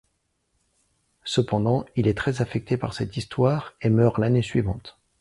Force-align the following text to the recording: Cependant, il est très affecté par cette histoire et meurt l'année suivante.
Cependant, 1.25 1.85
il 1.95 2.07
est 2.07 2.17
très 2.17 2.41
affecté 2.41 2.75
par 2.75 2.95
cette 2.95 3.15
histoire 3.17 3.73
et 3.83 3.89
meurt 3.91 4.17
l'année 4.17 4.41
suivante. 4.41 4.97